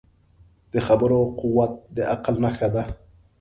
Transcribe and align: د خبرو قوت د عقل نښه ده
د 0.73 0.75
خبرو 0.87 1.19
قوت 1.39 1.73
د 1.95 1.97
عقل 2.11 2.35
نښه 2.43 2.67
ده 2.75 2.83